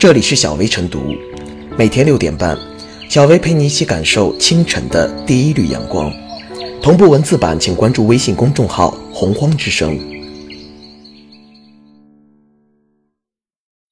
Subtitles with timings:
[0.00, 1.14] 这里是小薇晨读，
[1.76, 2.58] 每天六点半，
[3.10, 6.10] 小薇陪你一起感受清晨的第一缕阳光。
[6.80, 10.00] 同步文字版，请关注微信公众号“洪荒之声”。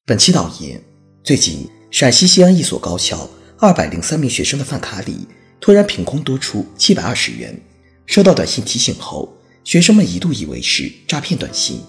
[0.07, 0.81] 本期导言：
[1.23, 3.29] 最近，陕西西安一所高校
[3.59, 5.29] 二百零三名学生的饭卡里
[5.61, 7.55] 突然凭空多出七百二十元。
[8.07, 9.31] 收到短信提醒后，
[9.63, 11.83] 学生们一度以为是诈骗短信。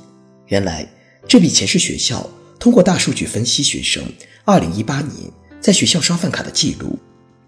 [0.47, 0.85] 原来，
[1.25, 2.29] 这笔钱是学校
[2.59, 4.03] 通过大数据分析学生
[4.43, 6.99] 二零一八年在学校刷饭卡的记录，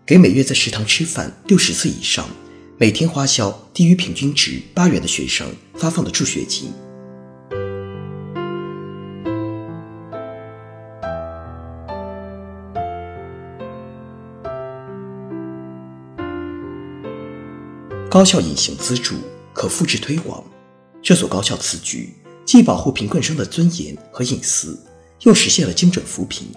[0.06, 2.30] 给每月在食堂吃饭六十次以上、
[2.78, 6.72] 每天花销低于平均值八元的学生发放的助学金。
[18.10, 19.16] 高校隐形资助
[19.54, 20.42] 可复制推广。
[21.02, 22.14] 这所高校此举
[22.46, 24.80] 既保护贫困生的尊严和隐私，
[25.22, 26.48] 又实现了精准扶贫。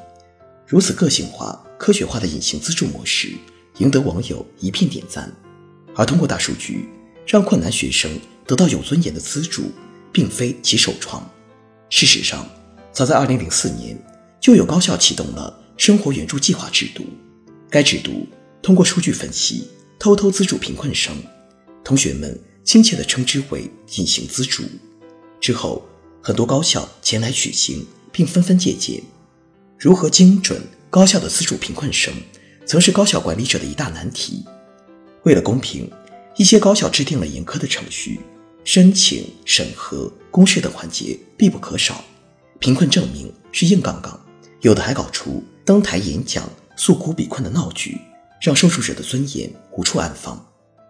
[0.66, 3.32] 如此个性化、科学化的隐形资助模式，
[3.78, 5.30] 赢得网友一片点赞。
[5.94, 6.88] 而通过大数据
[7.26, 8.10] 让困难学生
[8.46, 9.70] 得到有尊严的资助，
[10.12, 11.28] 并非其首创。
[11.90, 12.48] 事实上，
[12.92, 13.96] 早在2004年，
[14.40, 17.04] 就有高校启动了生活援助计划制度。
[17.70, 18.26] 该制度
[18.62, 19.68] 通过数据分析，
[19.98, 21.14] 偷偷资助贫困生。
[21.84, 24.64] 同学们亲切地称之为“隐形资助”。
[25.40, 25.86] 之后，
[26.22, 29.02] 很多高校前来取经，并纷纷借鉴。
[29.76, 32.14] 如何精准高效地资助贫困生，
[32.64, 34.44] 曾是高校管理者的一大难题。
[35.24, 35.90] 为了公平，
[36.36, 38.20] 一些高校制定了严苛的程序，
[38.62, 42.04] 申请、审核、公示等环节必不可少。
[42.60, 44.18] 贫困证明是硬杠杠，
[44.60, 48.00] 有的还搞出登台演讲诉苦比困的闹剧，
[48.40, 50.40] 让受助者的尊严无处安放。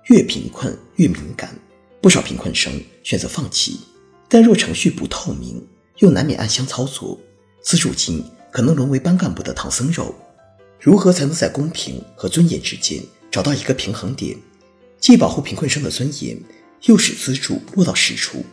[0.09, 1.59] 越贫困越敏感，
[2.03, 3.81] 不少贫困生选择放弃。
[4.28, 5.66] 但若程序不透明，
[5.98, 7.19] 又难免暗箱操作，
[7.62, 10.14] 资助金可能沦为班干部的唐僧肉。
[10.81, 14.37] 如何才能在公平和尊严之间找到一个平衡点，
[14.98, 16.38] 既保护贫困生的尊严，
[16.82, 18.44] 又使资助落到实处？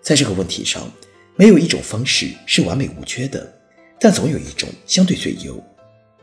[0.00, 0.90] 在这个问题上，
[1.36, 3.52] 没有一种方式是完美无缺的，
[3.98, 5.62] 但总有一种相对最优。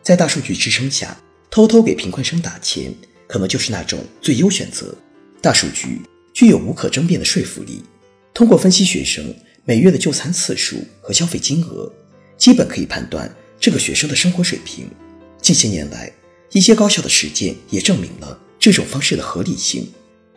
[0.02, 1.18] 在大数据支撑下，
[1.50, 2.94] 偷偷给贫困生打钱。
[3.28, 4.94] 可能就是那种最优选择。
[5.42, 6.02] 大数据
[6.34, 7.82] 具有无可争辩的说服力，
[8.34, 9.34] 通过分析学生
[9.72, 11.90] 每月的就餐次数和消费金额，
[12.38, 14.86] 基本可以判断这个学生的生活水平。
[15.42, 16.12] 近些年来，
[16.52, 19.90] 一些高校的实践也证明了这种方式的合理性。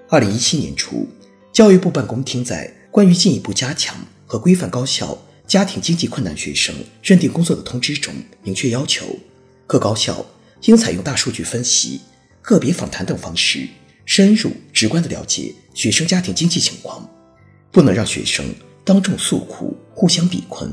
[0.08, 1.08] 二零一七年初，
[1.52, 9.18] 教育部办公厅在关于进一步加强和规范高校家庭经济困难学生认定工作的通知中，明确要求
[9.66, 10.24] 各高校
[10.66, 12.00] 应采用大数据分析。
[12.40, 13.66] 个别访谈等方式，
[14.06, 17.10] 深入直观地了解学生家庭经济情况，
[17.72, 18.46] 不能让学生
[18.84, 20.70] 当众诉苦、互相比困，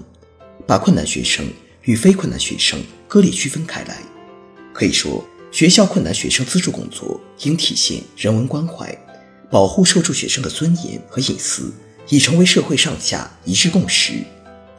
[0.67, 1.47] 把困难学生
[1.83, 3.97] 与非困难学生割裂区分开来。
[4.73, 8.94] 可以说，学校困难学生资助工作应体现人文关怀，
[9.50, 11.73] 保护受助学生的尊严和隐私，
[12.09, 14.13] 已成为社会上下一致共识。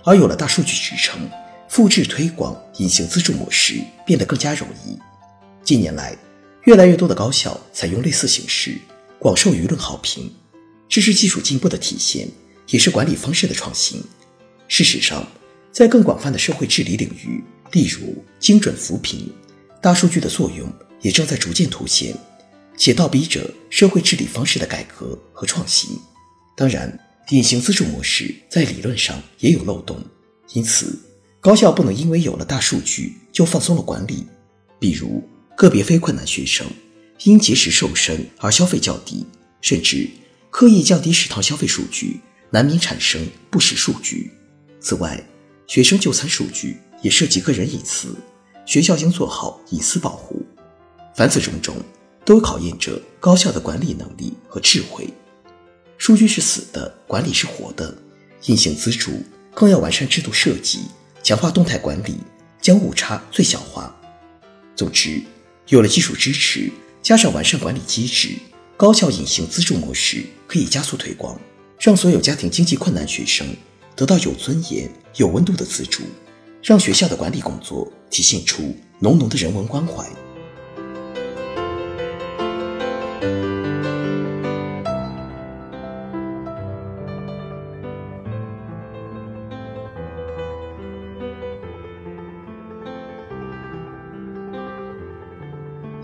[0.04, 1.30] 而有了大数据支撑，
[1.68, 4.98] 复制推广隐形资助模式变得更加容易。
[5.64, 6.14] 近年来，
[6.64, 8.76] 越来越多的高校采用类似形式，
[9.18, 10.30] 广受舆论好评。
[10.88, 12.28] 这是技术进步的体现，
[12.68, 14.02] 也是管理方式的创新。
[14.68, 15.26] 事实上，
[15.70, 17.42] 在更广泛的社会治理领域，
[17.72, 19.30] 例如精准扶贫，
[19.80, 22.14] 大数据的作用也正在逐渐凸显，
[22.76, 25.90] 且倒逼着社会治理方式的改革和创新。
[26.56, 26.98] 当然，
[27.30, 30.02] 隐形资助模式在理论上也有漏洞，
[30.52, 30.98] 因此
[31.40, 34.26] 高校不能因为有了大数据就放松了管理，
[34.78, 35.22] 比如。
[35.54, 36.66] 个别非困难学生
[37.24, 39.24] 因节食瘦身而消费较低，
[39.60, 40.08] 甚至
[40.50, 42.18] 刻意降低食堂消费数据，
[42.52, 44.30] 难免产生不实数据。
[44.78, 45.20] 此外，
[45.66, 48.14] 学生就餐数据也涉及个人隐私，
[48.66, 50.44] 学校应做好隐私保护。
[51.16, 51.76] 凡此种种，
[52.24, 55.08] 都考验着高校的管理能力和智慧。
[55.98, 57.92] 数据是死的，管理是活的。
[58.46, 59.22] 隐形资助
[59.54, 60.82] 更要完善制度设计，
[61.22, 62.18] 强化动态管理，
[62.60, 63.92] 将误差最小化。
[64.76, 65.20] 总之。
[65.68, 66.70] 有了技术支持，
[67.00, 68.30] 加上完善管理机制，
[68.76, 71.40] 高校隐形资助模式可以加速推广，
[71.82, 73.44] 让所有家庭经济困难学生
[73.96, 76.04] 得到有尊严、有温度的资助，
[76.62, 80.08] 让学校的管理工作体现出浓浓的人文关怀。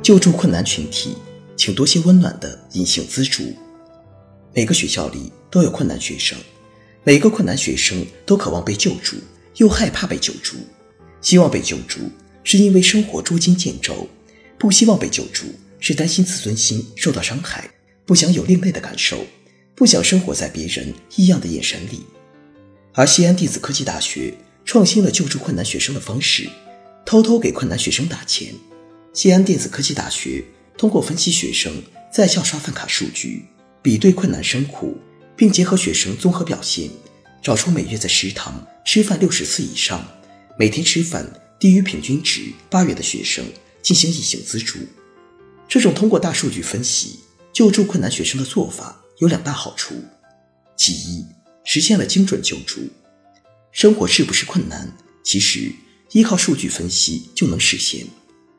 [0.03, 1.17] 救助困难群体，
[1.57, 3.45] 请多些温暖的隐形资助。
[4.53, 6.39] 每个学校里都有困难学生，
[7.05, 9.17] 每个困难学生都渴望被救助，
[9.57, 10.57] 又害怕被救助。
[11.21, 11.99] 希望被救助
[12.45, 14.09] 是因为生活捉襟见肘，
[14.59, 15.47] 不希望被救助
[15.81, 17.69] 是担心自尊心受到伤害，
[18.07, 19.27] 不想有另类的感受，
[19.75, 22.05] 不想生活在别人异样的眼神里。
[22.95, 24.35] 而西安电子科技大学
[24.65, 26.49] 创新了救助困难学生的方式，
[27.05, 28.53] 偷偷给困难学生打钱。
[29.13, 30.45] 西安电子科技大学
[30.77, 33.45] 通过分析学生在校刷饭卡数据，
[33.83, 34.97] 比对困难生苦，
[35.39, 36.91] 并结合学生综合表现，
[37.41, 40.05] 找出每月在食堂吃饭六十次以上，
[40.59, 43.45] 每天吃饭低于平均值八元的学生
[43.81, 44.81] 进行隐形资助。
[45.69, 47.21] 这种通过大数据分析
[47.53, 49.95] 救助困难学生的做法有两大好处：
[50.77, 51.25] 其一，
[51.63, 52.81] 实现了精准救助。
[53.71, 54.93] 生活是不是困难？
[55.23, 55.71] 其实
[56.11, 58.05] 依靠数据分析就能实现。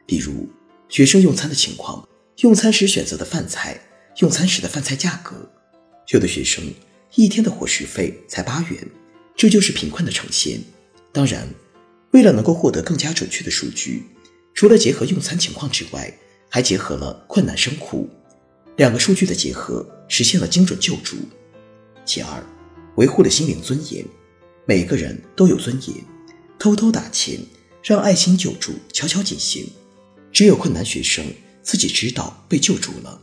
[0.06, 0.48] 比如，
[0.88, 3.82] 学生用餐的情况，用餐时选择的饭菜，
[4.20, 5.52] 用餐时的饭菜价格。
[6.10, 6.64] 有的学生
[7.16, 8.88] 一天的伙食费才八元，
[9.36, 10.60] 这就是贫困的呈现。
[11.12, 11.48] 当然，
[12.12, 14.04] 为了能够获得更加准确的数据，
[14.56, 16.12] 除了结合用餐情况之外，
[16.50, 18.10] 还结合了困难生苦，
[18.78, 21.18] 两个数据的结合，实现了精准救助。
[22.06, 22.44] 其二，
[22.96, 24.04] 维护了心灵尊严，
[24.66, 25.96] 每个人都有尊严，
[26.58, 27.40] 偷偷打钱，
[27.84, 29.70] 让爱心救助悄悄进行。
[30.32, 31.26] 只有困难学生
[31.62, 33.22] 自己知道被救助了，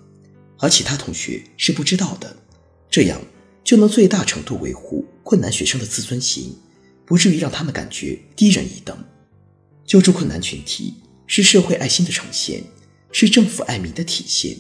[0.59, 2.37] 而其他同学是不知道的，
[2.91, 3.21] 这样
[3.63, 6.57] 就能最大程度维护困难学生的自尊心，
[7.05, 8.97] 不至于让他们感觉低人一等。
[9.85, 10.95] 救助困难群体
[11.27, 12.63] 是社会爱心的呈现，
[13.13, 14.57] 是政府爱民的体现。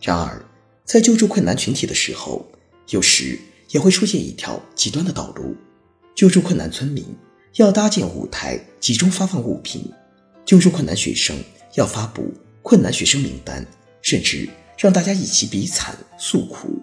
[0.00, 0.44] 然而，
[0.84, 2.46] 在救助困难群体的时候，
[2.90, 3.38] 有时
[3.70, 5.56] 也会出现一条极端的道路：
[6.14, 7.04] 救助困难村民
[7.54, 9.82] 要搭建舞台，集中发放物品；
[10.44, 11.36] 救助困难学生。
[11.76, 12.32] 要发布
[12.62, 13.66] 困难学生名单，
[14.00, 16.80] 甚至让大家一起比惨诉苦，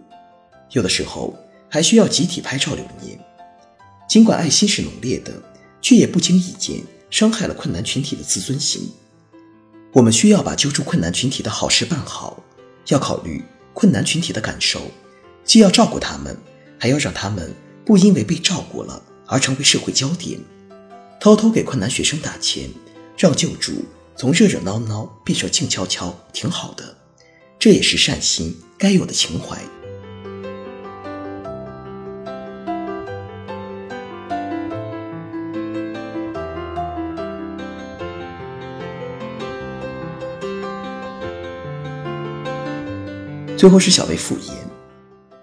[0.71, 1.35] 有的时候
[1.69, 3.19] 还需要集体拍照留念。
[4.09, 5.31] 尽管爱心是浓烈的，
[5.81, 8.91] 却也不经意间伤害了困难群体的自尊心。
[9.93, 12.41] 我们需要把救助困难群体的好事办好，
[12.87, 14.81] 要考虑困难群体的感受，
[15.43, 16.37] 既要照顾他们，
[16.79, 17.53] 还要让他们
[17.85, 20.39] 不因为被照顾了而成为社会焦点。
[21.19, 22.69] 偷偷给困难学生打钱，
[23.17, 23.85] 让救助。
[24.17, 26.97] 从热热闹闹变成静悄悄，挺好的，
[27.57, 29.57] 这也是善心该有的情怀。
[43.61, 44.57] 最后是小薇复言，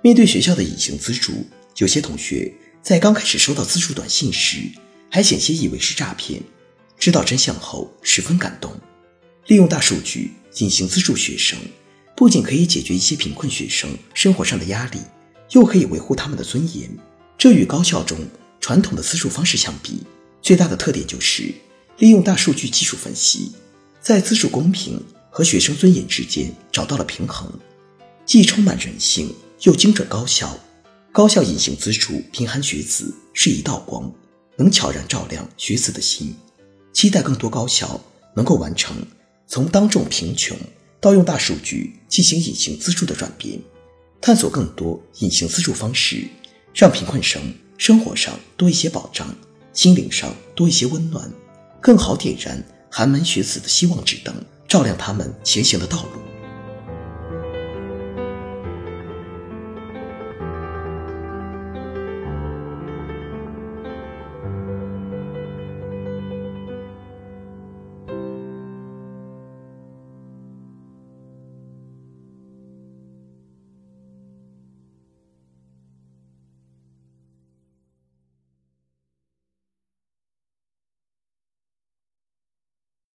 [0.03, 4.59] 面对学校的隐形资助，有些同学在刚开始收到资助短信时，
[5.09, 6.43] 还险些以为是诈骗。
[6.99, 8.77] 知道真相后，十分感动。
[9.47, 11.57] 利用大数据进行资助学生，
[12.17, 14.99] 不仅可以解决一些贫困学生生活上的压力，
[15.53, 16.91] 又可以维护他们的尊严。
[17.39, 18.19] 这与高校中
[18.59, 20.03] 传统的资助方式相比，
[20.43, 21.55] 最大的特点就是
[21.99, 23.53] 利用大数据技术分析，
[24.01, 25.01] 在资助公平
[25.31, 27.49] 和学生尊严之间找到了平衡，
[28.29, 30.55] 既充满人性又精准高效。
[31.13, 34.13] 高校隐形资助贫寒学子是一道光，
[34.59, 36.37] 能悄然照亮学子的心。
[36.93, 37.99] 期待更多高校
[38.37, 38.95] 能够完成
[39.47, 40.55] 从当众贫穷
[41.01, 43.59] 到用大数据进行隐形资助的转变，
[44.21, 46.29] 探索更多隐形资助方式，
[46.75, 49.35] 让贫困生生活上多一些保障，
[49.73, 51.33] 心灵上多一些温暖，
[51.81, 54.35] 更好点燃寒门学子的希望之灯，
[54.69, 56.21] 照亮他们前行的道路。